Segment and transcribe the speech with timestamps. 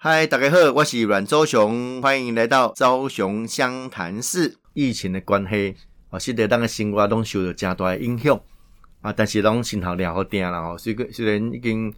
[0.00, 4.56] 嗨，大家好，我是阮周雄，欢迎来到周雄湘潭市。
[4.72, 5.74] 疫情的关系，
[6.10, 8.40] 啊，使得咱个生活拢受到真大的影响
[9.00, 9.12] 啊。
[9.12, 11.92] 但是拢心头了好定啦吼，虽虽然已经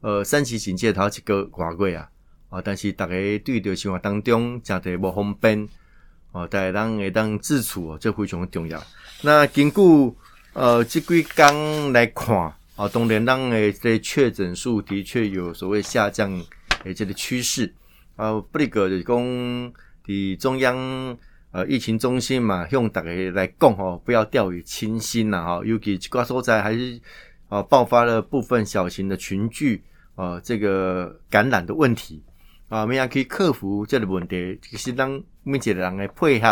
[0.00, 2.08] 呃三级警戒头一个挂过啊，
[2.50, 5.68] 啊，但是大家对着生活当中真侪无方便
[6.30, 8.80] 哦，大家当会当自处哦，这非常重要。
[9.22, 9.80] 那根据
[10.52, 12.32] 呃这几天来看
[12.76, 16.40] 啊，当然咱的这确诊数的确有所谓下降。
[16.84, 17.74] 诶，这个趋势
[18.16, 19.16] 啊，不离个就是讲，
[20.06, 20.76] 伫中央
[21.52, 25.60] 呃疫情中心嘛，向大家来讲吼，不要掉以轻心呐哈。
[25.64, 27.00] 尤其这个所在还是
[27.48, 29.82] 啊爆发了部分小型的群聚
[30.14, 32.22] 啊，这个感染的问题
[32.68, 34.58] 啊，我们也可以克服这个问题。
[34.62, 36.48] 其实当每一个人的配合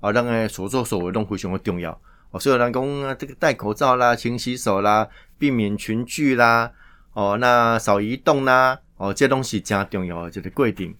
[0.00, 1.98] 啊，让个所作所为都非常的重要。
[2.32, 6.70] 哦，所有人讲啊，这个戴口罩啦，勤洗手啦，避免群聚啦，
[7.12, 8.78] 哦，那少移动啦。
[9.00, 10.94] 哦，这东西真重要，这个规定。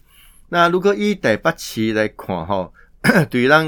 [0.49, 2.71] 那如果以第八期来看， 哈，
[3.29, 3.63] 对让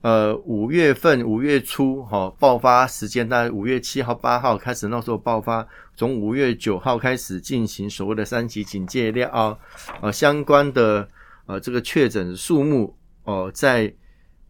[0.00, 11.08] 呃五月份五月初哈爆发时间，大概五月七号八号开始那时候爆发，从五月九号开始进行所谓的三级警戒了啊，相关的
[11.46, 13.94] 呃这个确诊数目哦，在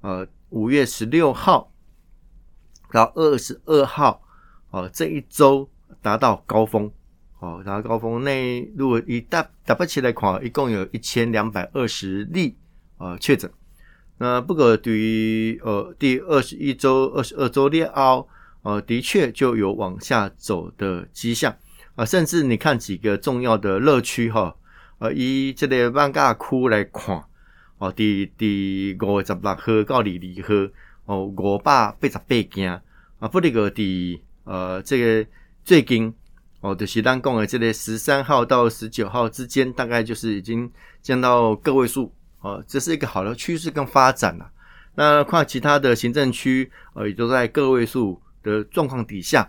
[0.01, 1.71] 呃五月十六号
[2.91, 4.23] 到二十二号
[4.71, 5.69] 哦这一周
[6.01, 6.91] 达到高峰。
[7.39, 12.57] 哦，然后高峰那如果以大打不起来看，一共有一千两百二十例
[12.97, 13.51] 呃确诊。
[14.17, 18.27] 那不过对于呃第二十一周、二十二周列奥，
[18.63, 21.55] 呃的确就有往下走的迹象
[21.95, 22.07] 啊。
[22.07, 24.57] 甚至你看几个重要的乐区哈，
[24.99, 27.23] 呃以这个万家区来看，
[27.77, 32.81] 哦第第五十六号到二十二号，哦五百八十八件
[33.19, 35.31] 啊，不那个第呃这个
[35.63, 36.15] 最近。
[36.67, 40.69] 哦，的是单共的这类十三号到十九号之间，大概就是已经
[41.01, 44.51] 降到个位数哦，这是一个好的趋势跟发展了。
[44.97, 49.49] 那跨其他的行政区，呃，也都在个位数的状况底下。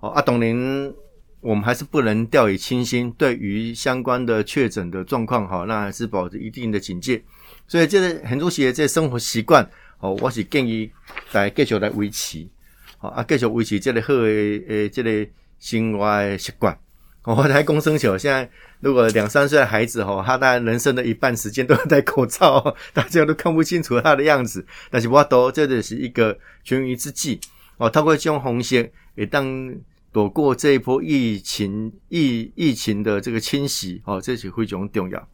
[0.00, 0.92] 哦，阿董林，
[1.40, 7.22] 我们还是不能掉以轻心，对于相关的确诊的状况，哈，那还是保持一定的警戒。
[7.68, 9.64] 所以，这个很多些这生活习惯，
[10.00, 10.90] 哦，我是建议
[11.30, 12.44] 来继续来维持，
[12.96, 15.30] 好啊，继续维持这个好的诶，这个。
[15.58, 16.78] 生活习惯，
[17.24, 18.16] 我在公生球。
[18.16, 18.48] 现在
[18.80, 24.64] 如果两三岁的孩子哈，他大概人生的一半时间都要戴口罩， 大家都看不清楚他的样子。
[24.90, 27.40] 但是我都这只是一个权宜之计
[27.76, 27.90] 哦。
[27.90, 29.74] 透过这种红线，也当
[30.12, 35.28] 躲过这一波疫情疫疫情的这个侵袭哦，这是非常重要。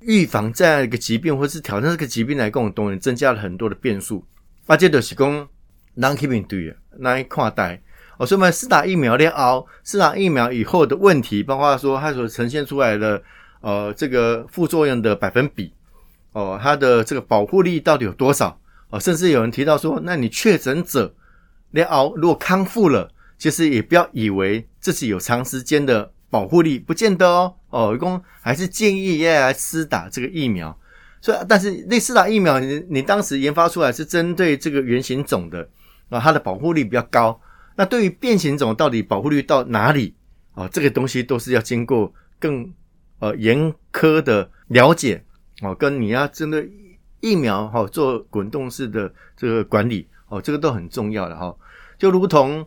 [0.00, 4.24] 预防这样一个疾病，或是挑战这个疾病来跟我们动员，增加了很多的变数。
[4.66, 5.48] 啊，这就是讲
[5.94, 7.82] 难去面对啊，难看待。
[8.22, 13.20] 我说嘛，四打疫苗连熬，四打疫苗以后的问题，包括说它所呈现出来的
[13.62, 15.72] 呃这个副作用的百分比，
[16.30, 18.56] 哦，它的这个保护力到底有多少？
[18.90, 21.12] 哦，甚至有人提到说，那你确诊者
[21.72, 27.52] 连熬如果康复了，其实也不要以为自己有长时间的保护力，不见得哦。
[27.70, 30.78] 哦，一共还是建议要来施打这个疫苗。
[31.20, 35.68] 所以，但是那四打疫苗，你你当时研发出来是针对这个原型种的
[36.08, 37.36] 啊，它的保护力比较高。
[37.82, 40.14] 那对于变形种到底保护率到哪里
[40.54, 40.68] 啊？
[40.68, 42.72] 这个东西都是要经过更
[43.18, 45.20] 呃严苛的了解
[45.62, 46.70] 哦，跟你要针对
[47.18, 51.52] 疫苗哈做滚动式的这个管理哦，这个都很重要的哈。
[51.98, 52.64] 就如同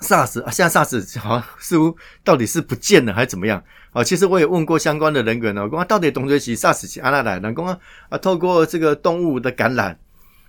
[0.00, 4.04] SARS 啊，现在 SARS 好像似乎到底是不见了还是怎么样啊？
[4.04, 7.40] 其实我也问过相关的人员呢，我讲到底东西是 SARS 是安拉来？
[7.40, 7.66] 人讲
[8.08, 9.98] 啊，透过这个动物的感染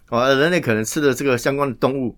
[0.09, 2.16] 哦，人类可能吃的这个相关的动物。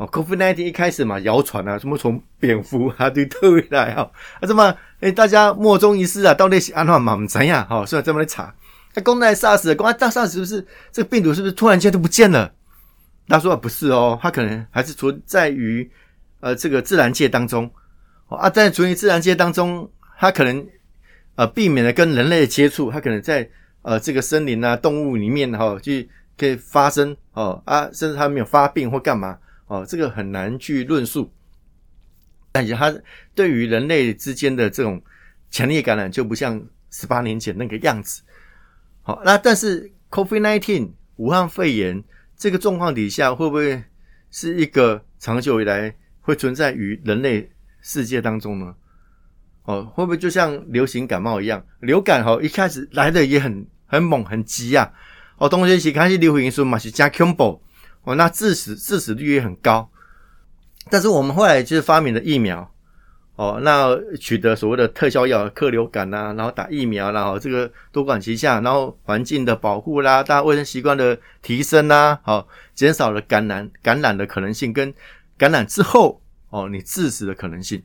[0.00, 8.54] 哦，COVID-19 一开始嘛，谣传啊，什么从蝙蝠啊对特回来哈，啊这么哎，大家莫衷一是啊，到底是安怎嘛唔知呀，哈，所以这么来查，
[8.94, 12.50] 那公奈 SARS，公奈大 SARS 是不是这个病毒是不是突然间都不见了？
[13.28, 15.88] 他说不是哦，它可能还是存在于
[16.40, 17.70] 呃这个自然界当中，
[18.28, 19.86] 哦啊，在存于自然界当中，
[20.18, 20.66] 它可能
[21.34, 23.46] 呃避免了跟人类的接触，它可能在
[23.82, 25.92] 呃这个森林啊动物里面哈就
[26.38, 29.36] 可以发生哦啊，甚至它没有发病或干嘛。
[29.70, 31.32] 哦，这个很难去论述，
[32.50, 32.92] 但是它
[33.36, 35.00] 对于人类之间的这种
[35.48, 38.20] 强烈感染就不像十八年前那个样子。
[39.02, 42.02] 好，那但是 COVID-19 武汉肺炎
[42.36, 43.80] 这个状况底下，会不会
[44.32, 47.48] 是一个长久以来会存在于人类
[47.80, 48.74] 世界当中呢？
[49.62, 54.92] 哦，会不会就像流行感冒一样，流感哈一开始来的也很很猛很急啊？
[55.38, 57.60] 哦，东西起开始流行说嘛是加 combo。
[58.14, 59.90] 那致死致死率也很高，
[60.90, 62.72] 但是我们后来就是发明了疫苗，
[63.36, 74.92] 哦，那取得所谓的特效药、克流感呐，然后打疫苗，然后这个多管齐下，然后环境的保护啦，大家卫生习惯的提升啦，好，减少了感染感染的可能性，跟
[75.38, 76.20] 感染之后
[76.50, 77.82] 哦你致死的可能性。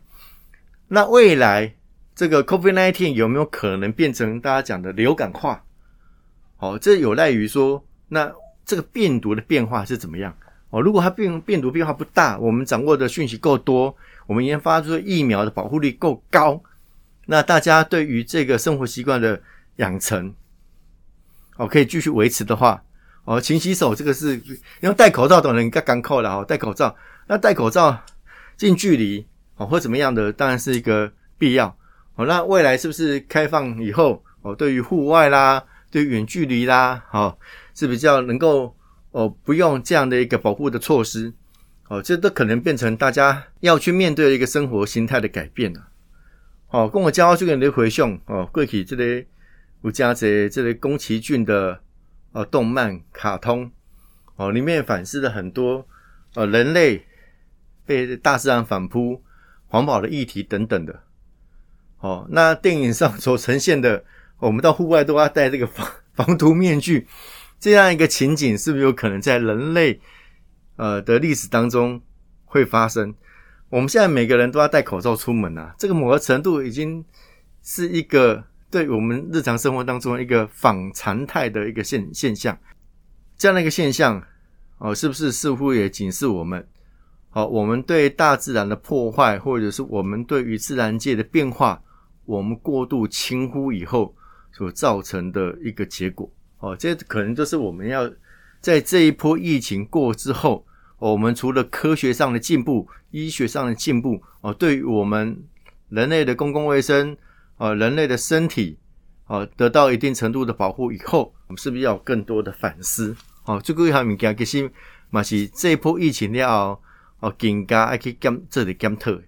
[0.87, 1.75] 那未来
[2.15, 5.63] 这个 COVID-19 有没有可能变成大家讲的流感化？
[6.57, 8.31] 好，这有赖于说，那
[8.65, 10.35] 这个病毒的变化是怎么样？
[10.71, 13.95] 哦，如果它病病毒变化不大，我们掌握的讯息够多。
[14.27, 16.59] 我们研发出疫苗的保护力够高，
[17.27, 19.39] 那大家对于这个生活习惯的
[19.75, 20.33] 养成，
[21.57, 22.81] 哦，可以继续维持的话，
[23.25, 24.35] 哦，勤洗手，这个是
[24.81, 26.95] 因为戴口罩等人该干扣了哦，戴口罩，
[27.27, 27.95] 那戴口罩
[28.57, 29.23] 近距离
[29.57, 31.67] 哦或怎么样的，当然是一个必要
[32.15, 32.25] 哦。
[32.25, 35.63] 那未来是不是开放以后哦，对于户外啦，
[35.95, 37.37] 对远距离啦，哦，
[37.73, 38.75] 是比较能够
[39.11, 41.33] 哦不用这样的一个保护的措施。
[41.87, 45.87] 哦，这都可能变成大家要去面对的一个生活形态的改变了。
[46.67, 49.25] 哦，跟我交这个的回想哦，过去这里
[49.83, 51.79] 有加这这里宫崎骏的
[52.33, 53.71] 呃动漫卡通
[54.35, 55.87] 哦，里面反思了很多
[56.33, 57.05] 呃人类
[57.85, 59.23] 被大自然反扑、
[59.67, 61.03] 环保的议题等等的。
[61.99, 64.03] 哦，那电影上所呈现的，
[64.39, 67.07] 我们到户外都要戴这个防 防毒面具，
[67.59, 69.99] 这样一个情景，是不是有可能在人类？
[70.77, 72.01] 呃的历史当中
[72.43, 73.15] 会发生，
[73.69, 77.01] 我们现在每个人都要戴口罩出门啊，这个某个程度已经
[77.63, 82.57] 是一个对我们日常生活当中一个反常态的一个现现象。
[83.37, 84.21] 这样的一个现象，
[84.79, 86.67] 哦，是不是似乎也警示我们，
[87.29, 91.81] 好，我们对大自然的破坏，或者是我们对于自然界的变化，
[92.25, 94.13] 我们过度轻忽以后
[94.55, 98.09] 所造成的一个结果，哦，这可能就是我们要。
[98.61, 100.65] 在这一波疫情过之后，
[100.97, 105.43] 我们除了科学上的进步、医学上的进步，哦，对于我们
[105.89, 107.15] 人类的公共卫生，
[107.57, 108.79] 啊，人类的身体，
[109.25, 113.15] 啊，得到一定程度的保护以后，我们是不是要有更多的反思？
[113.43, 114.71] 哦，这个一项物件其实
[115.11, 116.79] 嘛是这一波疫情了，
[117.19, 119.21] 哦，更加爱去检这里检测，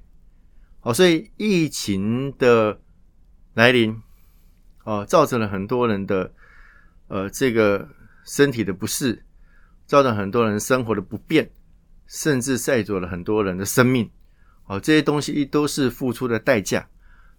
[0.81, 2.79] 哦，所以疫情的
[3.53, 4.01] 来临，
[4.87, 6.31] 哦，造成了很多人的
[7.09, 7.85] 呃这个
[8.23, 9.21] 身体的不适。
[9.85, 11.49] 造成很多人生活的不便，
[12.07, 14.09] 甚至塞走了很多人的生命。
[14.65, 16.85] 哦，这些东西都是付出的代价。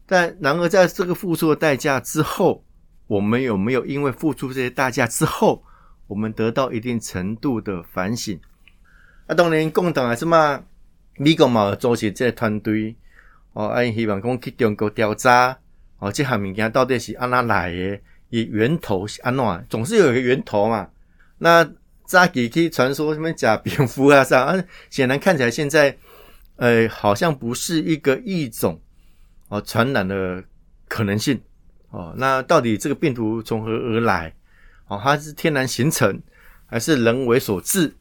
[0.06, 2.64] 但然而，在这个付出的代价之后，
[3.06, 5.62] 我们有没有因为付出这些代价之后，
[6.06, 8.40] 我们得到一定程度的反省？
[9.26, 10.64] 啊，当然，共党还是嘛，
[11.18, 12.96] 美国嘛组织这团队，
[13.52, 15.58] 哦，啊，希望讲去中国调查，
[15.98, 18.00] 哦，这项物件到底是安哪来的？
[18.30, 19.66] 以源头是安怎？
[19.68, 20.88] 总是有一个源头嘛。
[21.38, 21.68] 那
[22.04, 25.96] 扎给可以传说什么假蝙蝠啊啥啊，显然看起来现在，
[26.56, 28.80] 呃，好像不是一个异种
[29.48, 30.42] 哦传染的
[30.88, 31.40] 可能性
[31.90, 32.14] 哦。
[32.16, 34.34] 那到底这个病毒从何而来？
[34.88, 36.20] 哦，它是天然形成
[36.66, 37.94] 还是人为所致？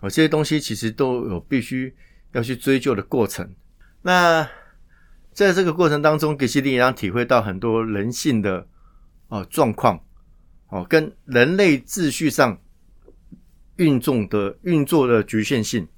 [0.00, 1.94] 哦，这些东西其实都有必须
[2.32, 3.48] 要去追究的过程。
[4.02, 4.48] 那
[5.32, 8.66] 在这个过程当中，给西利让体会到很多人性的
[9.28, 9.98] 哦状况
[10.68, 12.58] 哦，跟人类秩序上。
[13.76, 15.88] 运作的运作的局限性，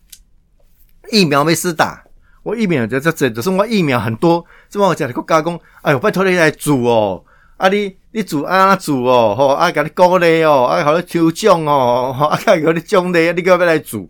[1.11, 2.05] 疫苗没施打，
[2.45, 7.25] 我疫苗在这这就是我疫苗很多，这么我讲的国家工，哎呦，拜托你来煮哦，
[7.57, 14.09] 啊你你做啊煮哦，吼啊，给你鼓励哦，啊，好你抽奖哦，啊，给你奖励，你要不要来煮？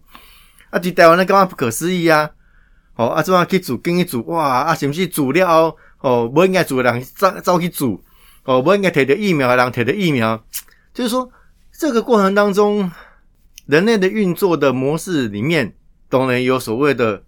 [0.68, 2.30] 啊，伫台湾那干嘛不可思议啊？
[2.96, 3.76] 哦，啊，怎么去做？
[3.78, 4.60] 跟去做哇？
[4.60, 6.28] 啊，是不是做了哦？
[6.28, 8.00] 不应该做的人早早去做
[8.44, 10.42] 哦，不应该摕着疫苗的人摕着疫苗，
[10.92, 11.30] 就是说
[11.72, 12.90] 这个过程当中。
[13.66, 15.74] 人类的运作的模式里面，
[16.10, 17.22] 当然有所谓的，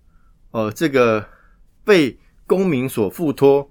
[0.51, 1.27] 呃，这个
[1.83, 3.71] 被公民所付托，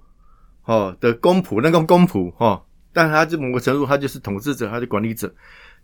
[0.64, 2.60] 哦的公仆，那个公仆，哈，
[2.92, 5.32] 但他这某个程度，他就是统治者，他是管理者，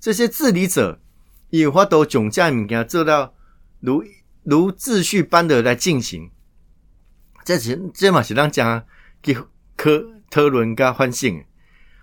[0.00, 0.98] 这些治理者
[1.50, 3.32] 也法都总价物件做到
[3.78, 4.02] 如
[4.44, 6.30] 如秩序般的来进行，
[7.44, 8.84] 这是这嘛是咱讲
[9.20, 9.36] 给
[9.76, 11.44] 科特伦加反省，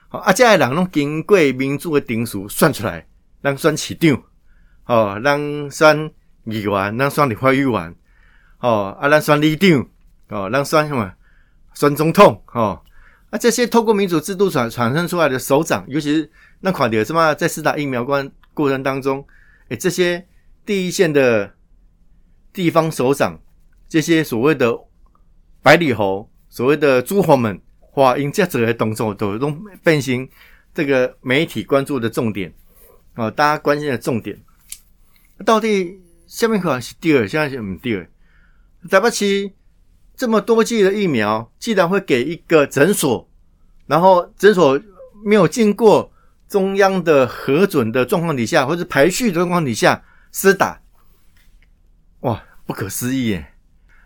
[0.08, 3.08] 好，啊，这些人拢经过民主的定数算出来，
[3.42, 4.24] 让算市长。
[4.86, 6.12] 哦，咱选
[6.46, 7.96] 议员，咱选立法议员，
[8.60, 9.88] 哦，啊，咱选里长，
[10.30, 11.14] 哦，咱选什么？
[11.76, 12.82] 选总统，哦，
[13.30, 16.32] 啊，这些透过民主制度产产生出来的首长，尤其是
[16.62, 19.24] 那款的什么，在施打疫苗关过程当中，
[19.68, 20.26] 诶，这些
[20.66, 21.54] 第一线的
[22.52, 23.40] 地方首长，
[23.88, 24.78] 这些所谓的
[25.62, 27.60] 百里侯，所谓的诸侯们，
[27.96, 29.52] 哇，因这样的动作都都
[29.84, 30.28] 变成
[30.74, 32.54] 这个媒体关注的重点，
[33.16, 34.40] 哦，大家关心的重点。
[35.46, 38.08] 到底下面可能是第二，现在是唔对。
[38.90, 39.52] 台北市
[40.16, 43.30] 这么多剂的疫苗，既然会给一个诊所，
[43.88, 44.80] 然后诊所
[45.26, 46.12] 没有经过
[46.48, 50.82] 中央的核准的状况底下，或者排序的状况底下施打，
[52.22, 53.54] 哇，不可思议耶！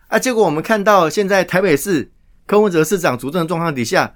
[0.07, 2.11] 啊，结果我们看到现在台北市
[2.45, 4.15] 柯文哲市长主政的状况底下，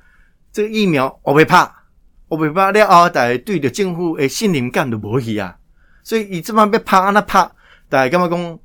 [0.51, 1.85] 这个疫苗我会怕，
[2.27, 5.57] 我会怕了后，大家对着政府诶信任感都无去啊，
[6.03, 7.51] 所以伊这么被怕，那怕，
[7.89, 8.59] 大家干嘛讲？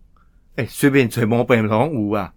[0.57, 2.35] 诶随便揣毛病拢有啊！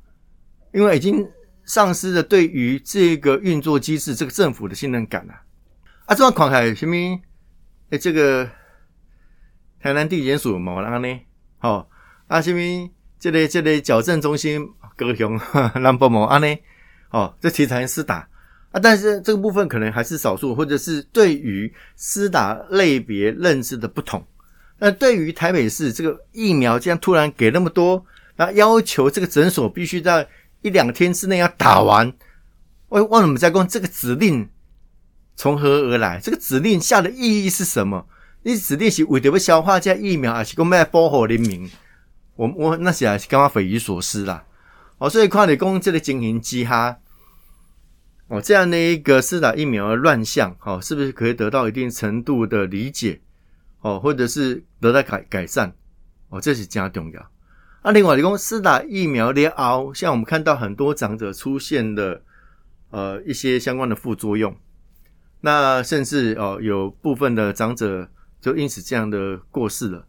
[0.72, 1.28] 因为已经
[1.66, 5.34] 丧失了对于这个运作机制、这个政府的信任感了。
[6.06, 6.96] 啊，这款狂海什么？
[7.90, 8.50] 哎，这个
[9.82, 11.20] 台南地检署毛安呢？
[11.58, 11.90] 好，
[12.28, 12.90] 啊，什么？
[13.20, 15.40] 这类这类矫正中心高雄
[15.76, 16.48] 兰博毛安呢？
[17.12, 18.28] 哦，这题材施打
[18.72, 24.26] 啊，但是这个部分可能还是少数，或者是对于施打类别认知的不同。
[24.78, 28.06] 那对于台北市这个疫苗，这样突然给那么多，
[28.36, 30.28] 那要求这个诊所必须在。
[30.62, 32.12] 一两天之内要打完，
[32.90, 34.50] 我问我们在讲这个指令
[35.36, 36.20] 从何而来？
[36.20, 38.08] 这个指令下的意义是什么？
[38.42, 41.70] 你指令是为了要消化这疫苗，还是讲要保护人民？
[42.36, 44.46] 我我那时还是感觉匪夷所思啦。
[44.98, 46.98] 哦，所以看你讲这个经营机哈，
[48.28, 53.20] 哦，这样的一个施打疫苗的乱象，哦，是不是可以得到一定程度的理解？
[53.82, 55.72] 哦，或者是得到改改善？
[56.30, 57.32] 哦，这是加重要。
[57.84, 62.22] 那另外，你讲施打疫苗的熬，像我们看到很多长者出现的
[62.90, 64.56] 呃一些相关的副作用，
[65.42, 68.10] 那甚至哦有部分的长者
[68.42, 70.08] 就因此这样的过世了，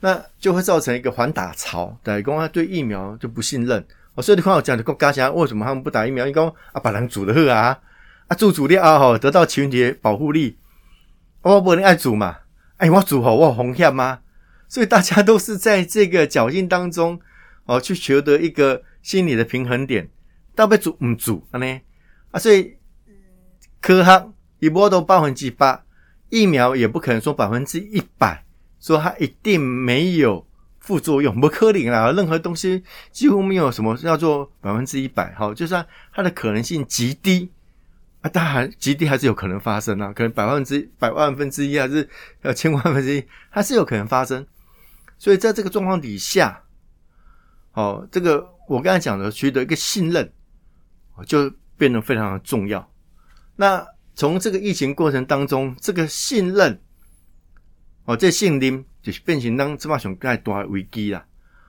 [0.00, 3.84] 那就会造成一个反打潮，对，公他对疫苗就不信任。
[4.14, 6.26] 哦，所以你看我讲的国家为什么他们不打疫苗？
[6.26, 7.78] 因为啊把人煮的喝啊，
[8.28, 10.58] 啊煮煮了啊吼得到群体保护力，
[11.42, 12.38] 我不能爱煮嘛，
[12.78, 14.20] 哎我煮好我红险吗？
[14.68, 17.20] 所以大家都是在这个侥幸当中
[17.66, 20.08] 哦，去求得一个心理的平衡点。
[20.54, 21.80] 到被煮唔煮呢？
[22.30, 22.76] 啊，所以
[23.82, 25.84] 科学一波都百分之八，
[26.30, 28.45] 疫苗也不可能说百分之一百，
[28.80, 30.46] 说它一定没有
[30.78, 32.12] 副作用，不可能啊！
[32.12, 37.50] 任何东西几乎没有什么叫做百分之一百，哈，就算它的可能性极低
[38.20, 42.08] 啊，当然极低还是有可能发生啊，可能百分之百万分之一还是
[42.42, 44.46] 呃千万分之一，它是有可能发生。
[45.18, 46.62] 所以在这个状况底下，
[47.72, 50.32] 哦，这个我刚才讲的取得一个信任，
[51.26, 52.88] 就变得非常的重要。
[53.56, 56.80] 那从这个疫情过程当中，这个信任，
[58.06, 61.24] 哦，这信任就是变成咱这马上盖大危机啦。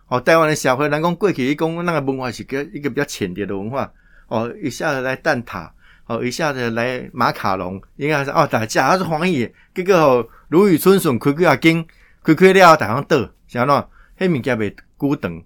[0.08, 3.92] 哦，台湾的社会，人讲过去一讲那个文化是个一个比较浅碟的文化，
[4.28, 5.70] 哦，一下子来蛋挞，
[6.06, 11.86] 哦，一下子来马卡龙，应该是哦，大家还是欢喜，结果哦，如雨春笋，开开啊经，
[12.24, 13.30] 开开了大家倒。
[13.48, 13.86] 啥喏？
[14.20, 15.44] 迄物件袂久长，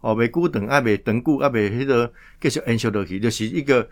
[0.00, 3.88] 哦，袂久长，啊，袂长久，啊，袂迄个继续延续落去，就是一个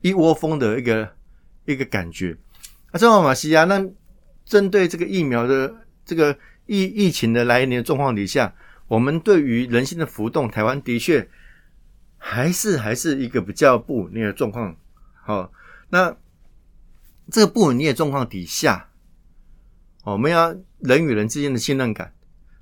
[0.00, 1.08] 一窝蜂的一个
[1.64, 2.36] 一个感觉。
[2.90, 3.82] 啊，正好嘛是啊，那
[4.44, 5.74] 针对这个疫苗的
[6.12, 8.54] 这个疫疫情的来临的状况底下，
[8.86, 11.26] 我们对于人心的浮动，台湾的确
[12.18, 14.76] 还是还是一个比较不稳定的状况。
[15.24, 15.50] 好，
[15.88, 16.14] 那
[17.30, 18.90] 这个不稳定的状况底下，
[20.04, 22.12] 我们要人与人之间的信任感。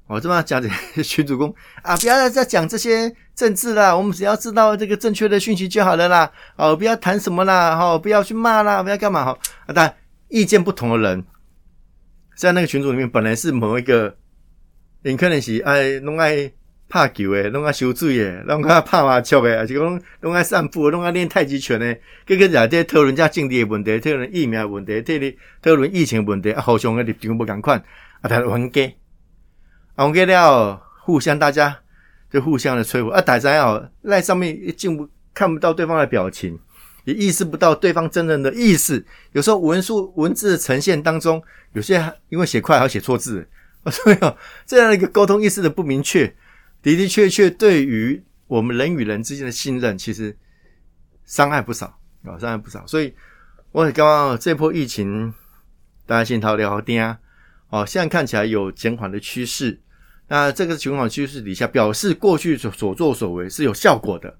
[0.06, 1.52] 我这么讲，这群主公
[1.82, 6.30] 啊，不要再讲这些政治啦，我们只要知道这个正确的讯息就好了啦。
[6.54, 9.36] 哦，不要谈什么啦，哈，不要去骂啦，不要干嘛哈。
[9.66, 9.92] 啊，但
[10.28, 11.24] 意见不同的人，
[12.40, 14.16] 在那个群组里面，本来是某一个，
[15.02, 16.50] 人可能是爱弄爱
[16.88, 27.78] 拍球诶，弄爱修水诶，弄爱拍麻将诶，还是讲弄爱散步，弄爱练太极拳诶，各个在在讨论家政治问题，讨论疫苗问题，讨论讨论疫情问题，啊，互相诶立场不共款，
[28.22, 28.96] 啊，但还给。
[29.96, 31.76] 我给了，互相大家
[32.30, 33.20] 就互相的吹捧啊！
[33.20, 36.58] 大家哦，赖上面一进不看不到对方的表情，
[37.10, 39.04] 也意识不到对方真正的意思。
[39.32, 43.46] 有时候文书文字呈现当中，有些因为写快而写错字，
[43.90, 44.16] 所以，
[44.64, 46.26] 这样的一个沟通意识的不明确，
[46.82, 50.36] 的的确确对于我们人与人之间的信任，其实
[51.24, 51.86] 伤害不少
[52.24, 52.86] 啊，伤害不少。
[52.86, 53.12] 所以
[53.72, 55.32] 我很刚刚这波疫情，
[56.06, 57.18] 大家先逃聊天啊，
[57.70, 59.80] 哦，现在看起来有减缓的趋势。
[60.28, 64.38] 那这个情况趋势底下，表示过去所所作所为是有效果的。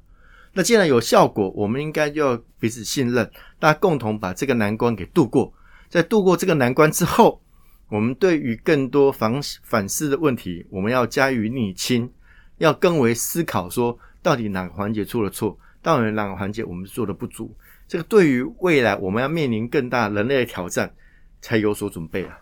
[0.53, 5.53] 那既然有效果，我们应该就要彼此信任，大家共同把这个难关给度过。
[5.89, 7.41] 在度过这个难关之后，
[7.89, 12.11] 我们对于更多反反思的问题，我们要加以理清，
[12.59, 17.55] 要更为思考，说到底哪个环节出了错，到底哪个环节我们做的不足。
[17.89, 20.93] 这个对于未来我们要面临更大人类的挑战，
[21.41, 22.39] 才有所准备啊。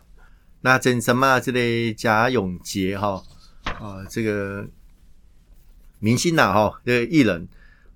[0.61, 3.23] 那真什么这类贾永杰哈？
[3.65, 4.67] 啊，这个
[5.99, 7.49] 明星呐，哈，这个艺人，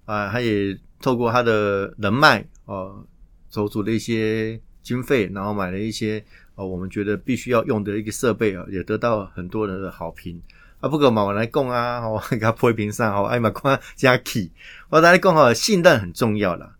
[0.04, 3.04] 啊，他也透过他的人脉哦，
[3.50, 6.22] 筹组了一些经费，然后买了一些
[6.54, 10.40] 哦，我们觉得必须要用的一个设备啊，也得到很多人的好评
[10.80, 10.88] 啊。
[10.88, 14.50] 不过嘛，我来讲啊，我给 他泼一瓶上哦，哎嘛，看加 key，
[14.90, 16.74] 我大家讲哦，信任很重要啦。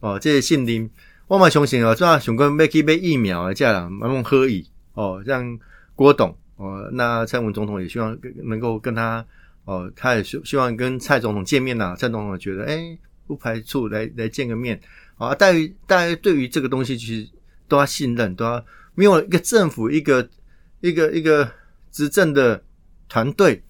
[0.00, 0.90] 哦，这些信任，
[1.26, 5.58] 我嘛相信哦，主要想讲要去买疫苗啊这样慢慢喝以哦，像
[5.94, 9.24] 郭董哦，那蔡文总统也希望能够跟他。
[9.64, 11.96] 哦，他也希希望跟蔡总统见面呐。
[11.98, 14.78] 蔡总统觉得，哎，不排除来来见个面。
[15.16, 17.28] 啊，大于大家对于这个东西，其实
[17.66, 18.62] 都要信任，都要
[18.94, 20.28] 没有一个政府，一个
[20.80, 21.50] 一个一个
[21.90, 22.62] 执政的
[23.08, 23.62] 团队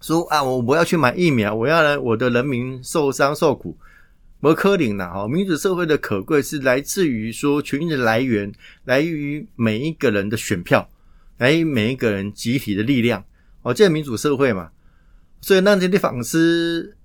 [0.00, 3.76] 说啊，我我要去买疫苗，我要来我的人民受伤受苦，
[4.38, 5.10] 摩柯林呐。
[5.12, 8.52] 哈，民主社会的可贵是来自于说权力的来源，
[8.84, 10.88] 来于每一个人的选票，
[11.38, 13.24] 来于每一个人集体的力量。
[13.62, 14.70] 哦，这民主社会嘛。
[15.46, 16.96] 所以，那这些反思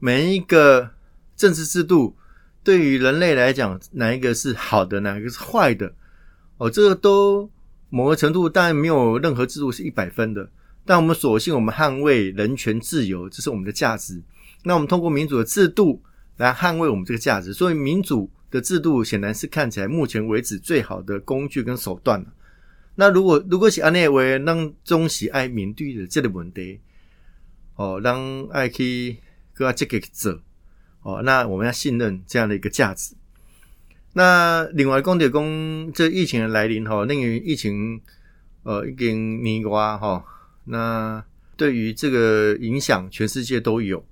[0.00, 0.90] 每一个
[1.36, 2.16] 政治制度
[2.64, 5.94] 对于人类来讲，哪一个是好的，哪一个是坏的？
[6.56, 7.48] 哦，这个都
[7.90, 10.50] 某个程度，当然没有任何制度是一百分的。
[10.84, 14.20] 但我们索性，我们捍卫人权自由，这是我们的价值。
[14.64, 16.02] 那我们通过民主的制度
[16.38, 17.52] 来捍卫我们这个价值。
[17.52, 22.26] 所以，民主的制度显然是看起来目前为止最好的工具跟手段。
[22.96, 26.80] 那如果如果是安内为让中喜爱民对的这个问题。
[27.76, 29.16] 哦，让爱去
[29.52, 30.40] 跟他这个者
[31.02, 33.14] 哦，那我们要信任这样的一个价值。
[34.12, 38.00] 那另外，工铁工这疫情的来临哈，令于疫情
[38.62, 40.24] 呃已经年瓜哈，
[40.64, 41.24] 那
[41.56, 44.04] 对于这个影响，全世界都有。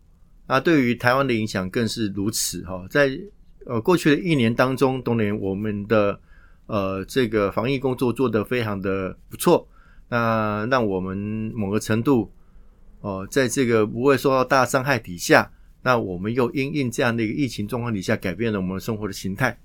[0.48, 2.84] 那对于台湾的影响更是如此哈。
[2.90, 3.16] 在
[3.64, 6.18] 呃过去的一年当中，当年我们的
[6.66, 9.68] 呃这个防疫工作做得非常的不错，
[10.08, 11.16] 那让我们
[11.54, 12.32] 某个程度。
[13.02, 15.50] 哦，在这个不会受到大伤害底下，
[15.82, 19.58] 那我们又因应这样的一个疫情状况底下，改变了我们生活的形态，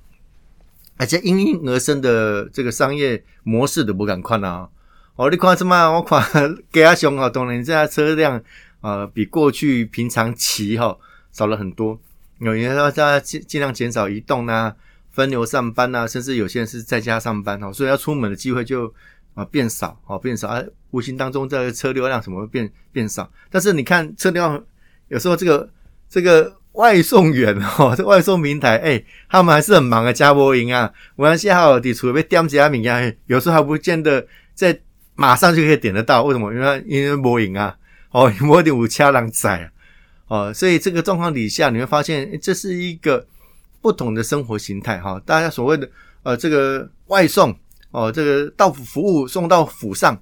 [0.98, 4.68] 而且因应而生的这个商业模式都不敢看啊！
[5.16, 5.92] 哦，你看什么？
[5.92, 8.42] 我看给阿雄啊，当然这样车辆
[8.82, 10.98] 啊，比过去平常骑哈
[11.32, 12.00] 少了很多，
[12.40, 14.76] 有人说大家尽尽量减少移动啊，
[15.12, 18.92] 分流上班啊，甚至有些人是在家上班哦，所以要出门的机会就。
[19.38, 23.32] 啊，变少，哦，变少，啊，无形当中这个车流量什么会变变少？
[23.52, 24.66] 但是你看车流量，
[25.10, 25.70] 有时候这个
[26.10, 34.76] 这个外送员哦，这外送平台，哎，他们还是很忙的，加波音啊，我看现在有的除非点几下名啊，有时候还不见得在
[35.14, 36.52] 马上就可以点得到，为什么？
[36.52, 37.78] 因为因为波音啊，
[38.10, 39.70] 哦，波点五掐两载，
[40.30, 43.24] 哦，所以这个状况底下，你会发现这是一个
[43.82, 45.22] 不同的生活形态哈。
[45.24, 45.88] 大家所谓的
[46.24, 47.56] 呃这个外送。
[47.92, 50.20] 哦，这个到府服务送到府上，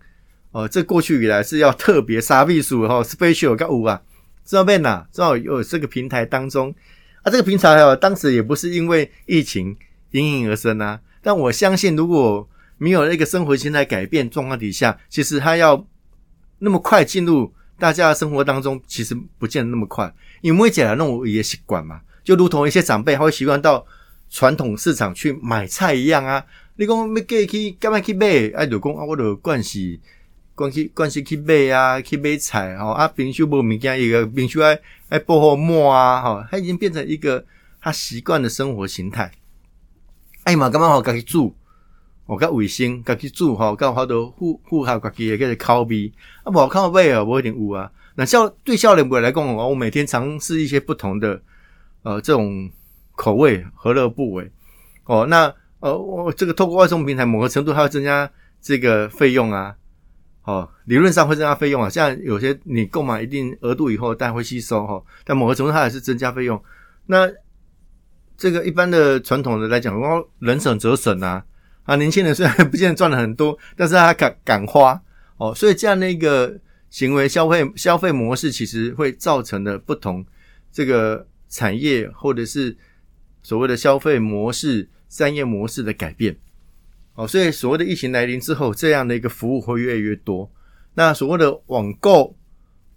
[0.52, 4.02] 哦，这过去以来是要特别杀秘书哈，special 个五啊，
[4.46, 5.06] 知道没呐？
[5.12, 6.74] 知道有这个平台当中
[7.24, 9.76] 啊，这个平台哦，当时也不是因为疫情
[10.12, 12.48] 应运而生啊，但我相信，如果
[12.78, 15.86] 没有那个生活形态改变状况底下，其实它要
[16.60, 23.86] 那么快进入大家的生活当中，其实不见得那么快，因为讲那种也习惯嘛，就如同一些长辈他会习惯到
[24.30, 26.46] 传统市场去买菜一样啊。
[26.78, 28.52] 你讲要过去干嘛去买？
[28.54, 29.98] 啊，就讲啊，我就惯是
[30.56, 37.46] 惯去惯是去买啊，去买菜吼啊，冰箱无物件，一个冰箱爱爱薄荷膜啊，吼，他已经变成一个
[37.80, 39.32] 他习惯的生活形态。
[40.44, 41.56] 哎嘛，干嘛好家己煮？
[42.26, 46.12] 我较卫生，家己煮吼，较好多符符合家己的个口味。
[46.44, 47.90] 啊，无靠买啊，无一定有啊。
[48.16, 51.42] 那少对少年辈来讲，我每天尝试一些不同的
[52.04, 52.70] 呃这种
[53.16, 54.52] 口味，何乐不为？
[55.06, 55.54] 哦，那。
[55.86, 58.28] 呃，我这个透过外送平台，某个程度它会增加
[58.60, 59.76] 这个费用啊，
[60.42, 61.88] 哦，理论上会增加费用啊。
[61.88, 66.60] 像有些你购买一定额度以后，但会吸收哈，但某个程度它也是增加费用。
[67.06, 67.32] 那
[68.36, 71.46] 这个一般的传统的来讲，哦，能省则省啊，
[71.84, 75.00] 啊，年轻人虽然 不见赚了很多，但是他敢敢花
[75.38, 80.26] 哦，所以这样的一个行为消费消费模式，其实会造成的不同
[80.72, 82.76] 这个产业或者是
[83.44, 84.90] 所谓的消费模式。
[85.10, 86.38] 商业模式的改变，
[87.14, 90.52] 哦，所以所谓的疫情来临之后，这样的一个服务会越来越多。
[90.94, 92.36] 那所谓的网购，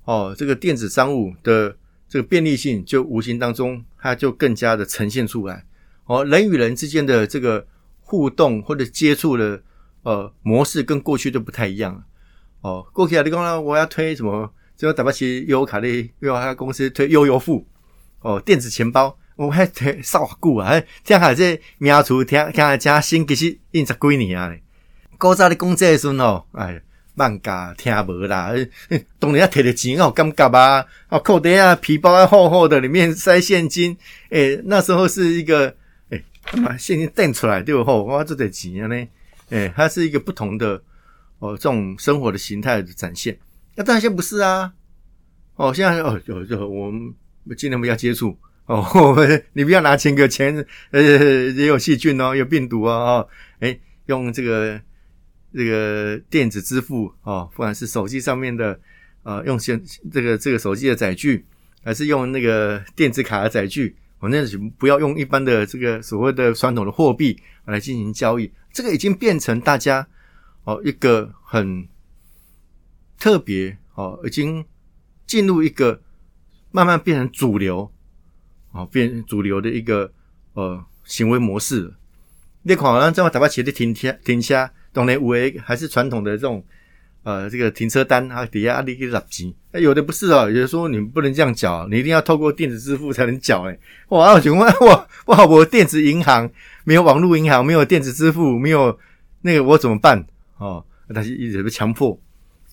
[0.05, 1.77] 哦，这个电子商务的
[2.09, 5.65] 这个便利性，就无形当中它就更加的呈现出来。
[6.07, 7.67] 哦，人与人之间的这个
[8.01, 9.63] 互动或者接触的
[10.03, 12.05] 呃模式，跟过去都不太一样了。
[12.63, 14.53] 哦，过去啊，你讲我要推什么？
[14.77, 17.67] 就打不起悠游卡的悠游公司推悠游付，
[18.21, 19.19] 哦，电子钱包。
[19.39, 20.83] 我还听少久啊！
[21.05, 24.53] 听下这名厨听听下加薪，其实应十几年啊！
[25.17, 26.83] 古早的讲这时候，哎，
[27.15, 28.51] 慢噶听无啦，
[29.21, 33.97] 当然要摕着钱哦，感觉啊，哦，口袋啊，皮包啊厚厚的，里面塞现金，
[34.31, 35.73] 诶，那时候是一个，
[36.09, 36.25] 诶，
[36.65, 37.85] 把现金垫出来对不？
[37.85, 39.07] 吼，哇，这得钱呢，
[39.51, 40.83] 诶，它是一个不同的
[41.39, 43.39] 哦，这种生活的形态的展现。
[43.77, 44.73] 那当然现在不是啊，
[45.55, 47.15] 哦，现在哦，有有我们
[47.57, 48.37] 尽量不要接触
[48.69, 49.17] 哦，
[49.53, 53.29] 你不要拿钱给钱，呃，也有细菌哦，有病毒啊，哦，
[53.59, 54.81] 诶，用这个。
[55.51, 58.79] 这个电子支付哦，不管是手机上面的，
[59.23, 61.43] 呃，用现这个这个手机的载具，
[61.83, 64.45] 还是用那个电子卡的载具，我那
[64.77, 70.07] 不要用一般的这个所谓的传统的货币来进行交易，这个已经变成大家
[70.65, 71.89] 哦一个很
[73.19, 74.63] 特别哦，已经
[75.27, 75.99] 进入一个
[76.71, 77.91] 慢慢变成主流
[78.87, 80.11] 变主流的一个
[80.55, 81.93] 呃行为模式。
[82.63, 84.69] 你看，咱这么大把钱的停车停车。
[84.93, 86.65] 懂嘞，五 A 还是传统的这种，
[87.23, 89.53] 呃，这个停车单啊，底下阿里给纳钱。
[89.71, 93.69] 那有的不是哦，有的说你不能这样缴，你一定要透过电子支付才能缴。
[93.69, 96.51] 哎，哇，我请问，哇哇，我电子银行
[96.85, 98.99] 没有网络银行，没有电子支付，没有
[99.43, 100.27] 那个我怎么办？
[100.57, 102.19] 哦，但是一直被强迫，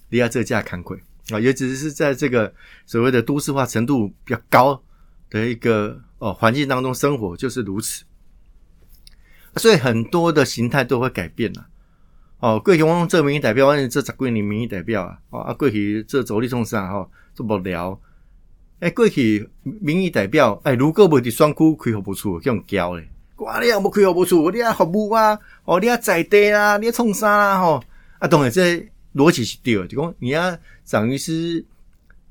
[0.10, 0.98] 离下这价看亏
[1.32, 2.52] 啊，也只是在这个
[2.86, 4.82] 所谓的都市化程度比较高
[5.30, 8.04] 的一个哦环境当中生活，就是如此。
[9.58, 11.68] 所以很多的形态都会改变了。
[12.40, 18.00] 哦，过去我用这民意代表，我这十几年民意代表啊，哦啊，过去这走力冲啥吼，做无聊。
[18.82, 23.08] 诶，过去民意代表，诶，如果无伫选区开服务处，叫人交咧。
[23.38, 27.82] 哇，你也无开服务处，你啊服务啊，哦，你啊在地啊，你创啥啦吼？
[28.20, 28.86] 啊，当然这
[29.16, 31.66] 逻辑是对的，就讲你要长于师，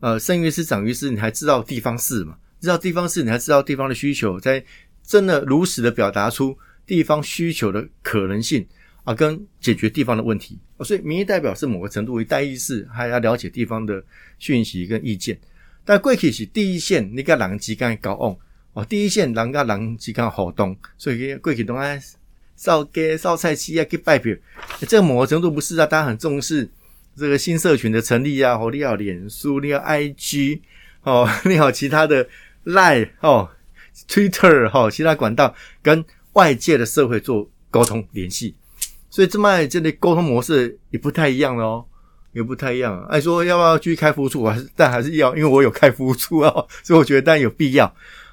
[0.01, 2.37] 呃，生于师，长于师，你还知道地方事嘛？
[2.65, 4.65] 知道地方事，你还知道地方的需求，在
[5.07, 8.67] 真的如实的表达出地方需求的可能性。
[9.05, 14.03] 啊，跟解决地方的问题，所以民意代表是某个程度为代议士，还要了解地方的
[14.39, 15.39] 讯息跟意见。
[15.85, 18.35] 但贵体是第一线，你跟人之间交往
[18.73, 22.03] 哦，第一线人跟人之间互动，所以贵体东爱
[22.57, 24.35] 烧鸡、烧菜鸡啊，去拜表。
[24.89, 26.67] 这个某个程度不是啊，大家很重视
[27.15, 30.61] 这个新社群的成立啊，或你要脸书，你要 IG
[31.03, 32.27] 哦，你好其他的
[32.65, 33.51] Line 哦
[34.09, 38.55] ，Twitter 哈，其他管道跟外界的社会做沟通联系。
[39.11, 41.85] 所以这卖这里沟通模式也不太一样哦，
[42.33, 43.01] 也不太一样。
[43.09, 44.45] 哎，说要不要继续开服务处？
[44.45, 47.87] 还是但还是要，因为我有开服务处啊， 所以我觉得当然有必要。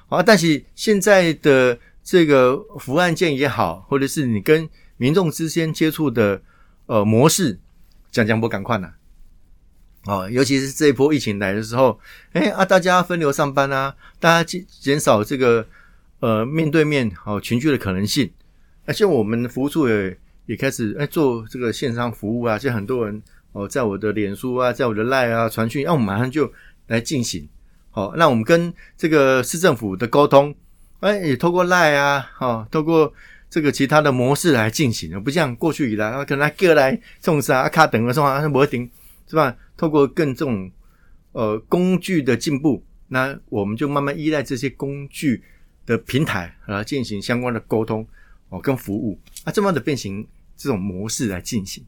[0.08, 6.42] 啊，但是现在的这个服务案件也好，或者是你跟民众之间接触的
[6.86, 7.60] 呃模式，
[8.10, 8.90] 讲讲不赶快呢？
[10.06, 11.98] 哦，尤其是这一波疫情来的时候，
[12.32, 15.66] 哎啊，大家分流上班啊，大家减减少这个
[16.20, 18.30] 呃面对面好群聚的可能性，
[18.86, 20.18] 而且我们服务处也。
[20.46, 26.52] 也开始哎做这个线上服务啊，现在很多人哦，在我的脸书啊，在我的 Line 啊传讯，那我们马上就
[26.88, 27.48] 来进行。
[27.92, 30.52] 好，那我们跟这个市政府的沟通，
[30.98, 33.14] 哎，也透过 Line 啊，哦，透过
[33.48, 38.90] 这个其他的模式来进行，不像过去以来啊，可能过来送啥卡等啊送啊，不一定
[39.32, 39.56] 是吧？
[39.78, 40.70] 透过更这种
[41.32, 45.42] 呃工具的进步，那我们就慢慢依赖这些工具
[45.86, 48.06] 的平台来进行相关的沟通
[48.50, 49.18] 哦，跟服务。
[49.44, 51.82] 啊，这么的变形这种模式来进行，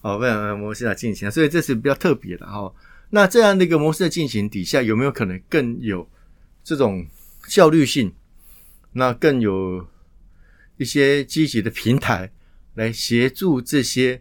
[0.00, 2.74] 哦，变样模式来进行，所以这是比较特别的哈。
[3.10, 6.10] 那这样的一个模式的进行底下，有没有可能更有
[6.64, 7.06] 这种
[7.46, 8.12] 效率性？
[8.94, 9.86] 那更有
[10.78, 12.32] 一些积极的平台
[12.74, 14.20] 来协助这些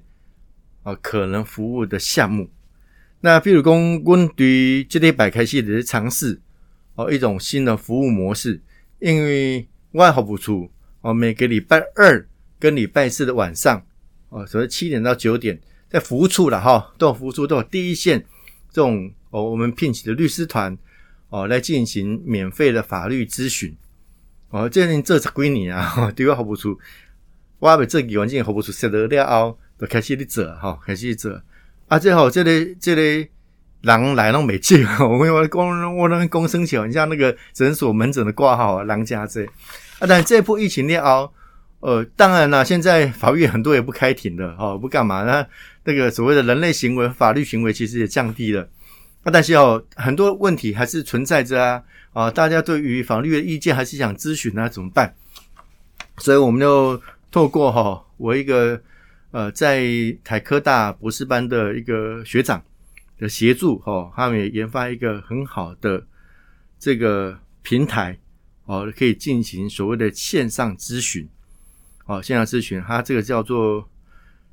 [0.84, 2.50] 啊可能服务的项目？
[3.22, 6.42] 那譬如讲，我对这类摆开系的尝试
[6.96, 8.62] 哦，一种新的服务模式，
[9.00, 12.28] 因为外服务处哦，每个礼拜二。
[12.60, 13.84] 跟礼拜四的晚上，
[14.30, 18.24] 哦，所谓七点到九点，在服务处了哈，都有服务处，都有第一线
[18.70, 20.78] 这种哦，我们聘请的律师团
[21.30, 23.76] 哦，来进行免费的法律咨询
[24.52, 24.70] 哦。
[24.70, 26.78] 最近这十几年啊，对我服务处，
[27.58, 31.42] 我被这几环境服务处设得了后，就开始咧做哈，开始做
[31.88, 32.00] 啊。
[32.00, 33.28] 最后这里这里
[33.82, 39.44] 人来拢没进， 我跟我讲，我那个公生起像那个诊所门诊的挂号，人家这
[40.00, 41.34] 啊，但这波疫情了后。
[41.82, 45.24] 呃，当然啦，现在法律很多也不开庭的，哦，不干嘛？
[45.24, 45.44] 那
[45.86, 48.62] 那个所谓的人类行为、法律行为其实也降低了。
[49.24, 55.12] 啊，但是哦，很多问题还是存在着啊，啊，大家对于法律的意见还是想咨询啊，怎么办？
[56.20, 58.80] 所以我们就透过哈，我一个
[59.32, 59.86] 呃，在
[60.24, 62.62] 台科大博士班的一个学长
[63.18, 66.06] 的协助，哈，他们也研发一个很好的
[66.78, 68.18] 这个平台，
[68.66, 71.28] 哦，可以进行所谓的线上咨询。
[72.08, 73.88] 哦，线上咨询，它这个叫做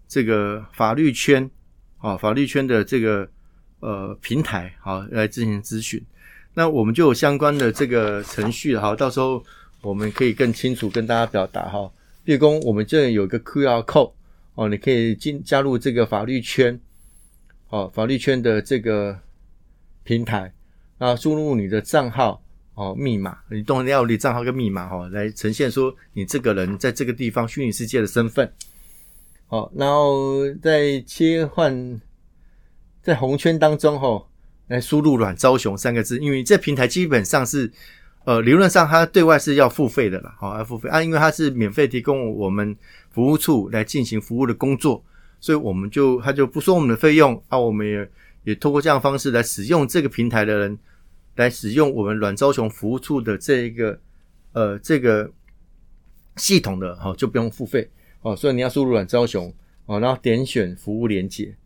[0.06, 1.50] 这个法律圈
[1.96, 3.28] 啊法律圈的这个
[3.80, 6.00] 呃平台，好来进行咨询。
[6.54, 9.44] 那我们就有相关的这个程序，好，到时候
[9.80, 11.90] 我们可以更清楚跟大家表达哈。
[12.26, 14.12] 例如，我们这有个 QR code
[14.58, 16.80] 哦，你可以进加入这个法律圈，
[17.68, 19.16] 哦，法律圈的这个
[20.02, 20.52] 平台
[20.98, 22.42] 啊，输入你的账号
[22.74, 28.52] 哦，密码，你动要你账号跟密码哦，来呈现说你这个人在这个地方虚拟世界的身份。
[29.46, 32.00] 好，然后再切换
[33.00, 34.26] 在红圈当中哦。
[34.66, 37.72] 来输入“阮昭雄”三个字，因为这平台基本上是，
[38.28, 42.76] 呃，理论上它对外是要付费的了，好，要付费啊，因为它是免费提供我们
[43.08, 45.02] 服务处来进行服务的工作，
[45.40, 48.06] 所以我们就他就不收我们的费用啊，我们也
[48.44, 50.78] 也通过这样方式来使用这个平台的人，
[51.36, 53.98] 来使用我们阮昭雄服务处的这一个
[54.52, 55.32] 呃这个
[56.36, 57.88] 系统的，好，就不用付费
[58.20, 59.50] 哦，所以你要输入“阮昭雄”
[59.86, 61.56] 哦，然后点选服务连接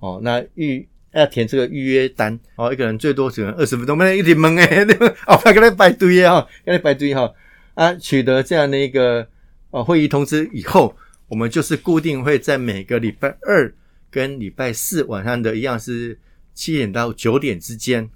[0.00, 0.86] 哦，那预。
[1.14, 4.82] 要填这个预约单哦，一个人最多只能二十分钟，不能一直懵哎，
[5.26, 7.30] 哦，还给他排队哈，给他排队哈
[7.74, 7.94] 啊！
[7.94, 9.26] 取得这样的一个
[9.70, 10.96] 哦会议通知以后，
[11.28, 13.72] 我们就是固定会在每个礼拜二
[14.10, 16.18] 跟礼拜四晚上的一样是
[16.54, 18.08] 七点到九点之间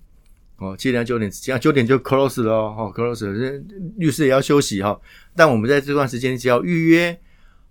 [0.59, 3.63] 哦，七点到九点之间，九点就 close 了哦，close，
[3.99, 4.99] 律师也要休息哈。
[5.35, 7.19] 但我们在这段时间只要预约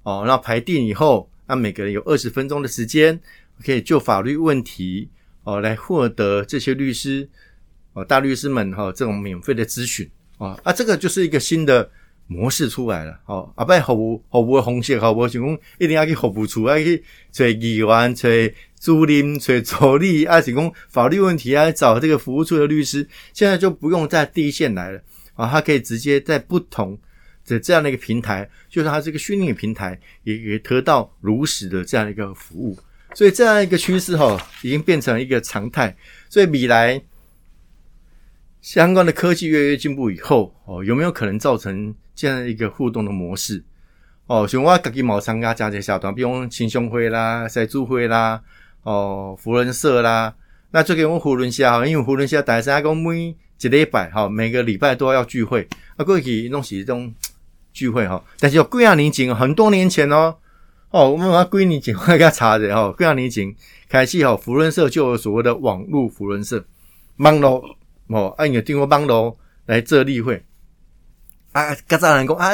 [0.03, 3.19] 哦，然后排定以后，那每个人有二十分钟的时间
[3.63, 5.09] 可以就法律问题。
[5.47, 7.29] 哦，来获得这些律师
[7.93, 11.87] 哦，大律师们哈，这种免费的咨询啊啊，这个就是一个新的
[12.25, 13.19] 模式出来了。
[13.27, 18.27] 哦，啊，不服务服务的红线，服务想讲一定要去服务处，要去找议员、找
[18.73, 24.99] 租赁、找助理，啊，是讲法律问题啊，找这个服务处的律师，现在就不用在第一线来了
[25.35, 26.97] 啊，他可以直接在不同
[27.45, 32.75] 的这样的一个平台，就是他这个虚拟平台，也也得到如实的这样一个服务。
[33.15, 35.95] 所以这样一个趋势哈，已经变成一个常态。
[36.29, 37.01] 所以米来
[38.61, 43.63] 相关的科技越越进步以后哦，有没有可能造成这样一个互动的模式？
[44.27, 48.41] 哦，像我自己毛参加加些小团，比如青雄会啦、赛猪会啦、
[48.83, 50.35] 哦福伦社啦。
[50.71, 55.65] 那最近我福伦社哈，因为福伦社大家讲每一礼拜哈，每个礼拜都要聚会。
[55.95, 57.13] 啊，过去弄是这种
[57.71, 60.35] 聚会哈，但是有贵阳年前很多年前哦。
[60.91, 63.53] 哦，我们把归你警快给他查着哈，归你警
[63.89, 66.63] 开始哈，福伦社就有所谓的网络福伦社，
[67.17, 67.61] 网络
[68.07, 70.45] 哦，按你订过网络来这例会
[71.51, 72.51] 啊，各家人讲啊，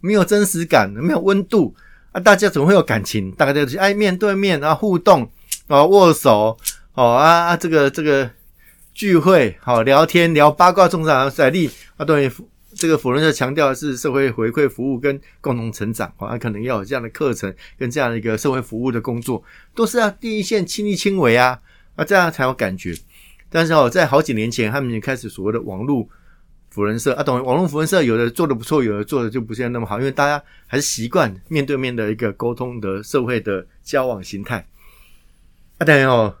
[0.00, 1.74] 没有真实感，没有温度
[2.12, 5.30] 啊，大家总会有感情，大家就是哎面对面啊互动
[5.66, 6.56] 啊握手
[6.94, 8.30] 哦啊啊这个这个
[8.94, 12.30] 聚会好聊天聊八卦，中上在力啊对。
[12.82, 19.40] 这个辅仁社强调的是社会回馈服务跟共同成长，啊，可能要有这样的课程跟这样的一个社会服务的工作，
[19.72, 21.60] 都是要第一线亲力亲为啊，
[21.94, 22.92] 啊，这样才有感觉。
[23.48, 26.08] 但是哦，在好几年前，他们已经开始所谓的网络
[26.70, 34.66] 辅仁社啊，懂网络辅仁社有的做的不错，有的做的就不是那么好，因为大家还是习惯面对面的一个沟通的社会的交往形态。
[35.78, 36.34] 啊，当然哦，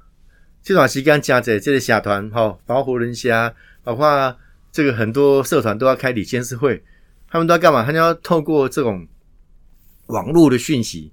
[0.60, 4.36] 这段时间加在这个社团哈，保护人虾，包括。
[4.72, 6.82] 这个很多社团都要开理监事会，
[7.28, 7.82] 他们都要干嘛？
[7.82, 9.06] 他们要透过这种
[10.06, 11.12] 网络的讯息，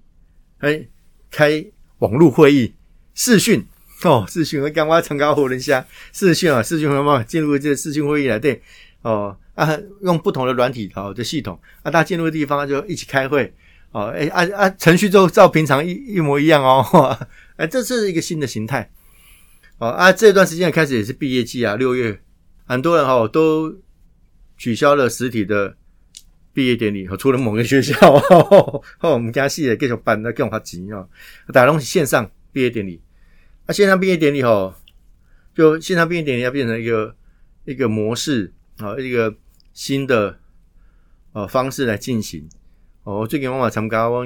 [0.60, 0.88] 哎，
[1.30, 1.65] 开
[1.98, 2.74] 网络会议、
[3.13, 3.65] 视讯
[4.06, 5.02] 哦，视讯会干嘛？
[5.02, 8.62] 参加活人虾视讯啊，视讯会嘛进入这视讯会议来对
[9.02, 13.54] 哦啊，用不同的软体好的系统啊，大家进入的地方就一起开会
[13.91, 18.89] 哦，哎啊啊，程序就照平常一一模一样哦， 哎，这是一个新的形态
[19.80, 22.22] 哦啊，这段时间开始也是毕业季啊，六月。
[22.69, 23.75] 很多人哈都
[24.55, 25.75] 取消了实体的
[26.53, 31.10] 毕业典礼，和除了某个学校，哦，我们家系的继续办，那更花钱哦。
[31.51, 33.01] 打东西线上毕业典礼，
[33.65, 34.75] 那线上毕业典礼哈，
[35.55, 37.15] 就线上毕业典礼要变成一个
[37.65, 39.34] 一个模式啊，一个
[39.73, 40.38] 新的
[41.34, 42.47] 呃方式来进行。
[43.01, 44.23] 哦，最近我嘛参加我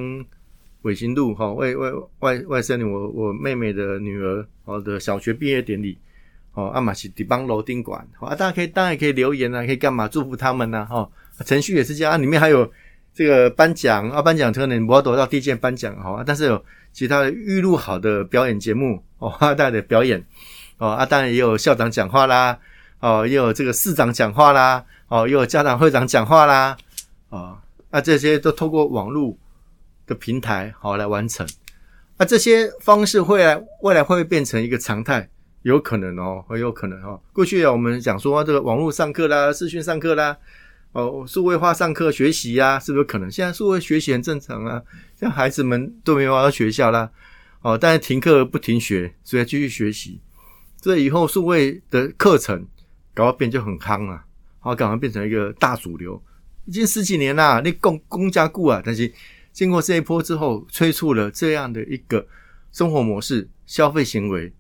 [0.82, 5.97] 伟新路哈外外外外甥女，我我妹妹的女儿哦的小学毕业典礼。
[6.53, 10.85] 哦，阿玛西迪邦楼丁馆，好啊，大家可以当然可以留言啊，可以干嘛祝福他们呢？
[10.85, 11.09] 哈，
[11.45, 12.71] 程序也是这样，啊里面还有
[13.13, 20.23] 这个颁奖啊，颁奖可能不要躲到第一件颁奖，好啊，但是有其他的预录好的表演节目哦，大的表演
[20.77, 22.59] 哦，啊，当然也有校长讲话啦，
[22.99, 26.77] 哦，也有这个市长讲话啦，哦，也有家长会长讲话啦，
[27.29, 27.57] 啊，
[27.89, 29.35] 那这些都透过网络
[30.05, 31.47] 的平台好来完成，
[32.17, 35.27] 那这些方式会来未来会不会变成一个常态？
[35.63, 37.19] 有可能哦，很有可能哦。
[37.34, 40.38] 过去啊，我们讲说这个网络上课啦、视讯上课啦，
[40.91, 43.32] 哦，数位化上课学习呀，是不是可能？
[43.32, 44.82] 现在数位学习很正常啊，
[45.19, 47.10] 像孩子们都没有到学校啦，
[47.62, 50.21] 哦，但是停课不停学，所以继续学习。
[50.80, 52.67] 这以后数位的课程
[53.13, 54.26] 搞到变就很夯啊，
[54.60, 56.21] 好，赶快变成一个大主流。
[56.65, 59.12] 已经十几年啦，你供供加固啊，但是
[59.54, 62.26] 经过这一波之后，催促了这样的一个
[62.71, 64.52] 生活模式、消费行为、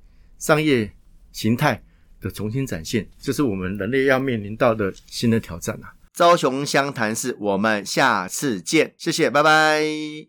[0.43, 0.91] 商业
[1.31, 1.81] 形态
[2.19, 5.95] 的重新展现，这是我们人类要面临到的新的挑战啊！
[6.13, 9.81] 朝雄湘潭市，我们下次见，谢谢，拜拜。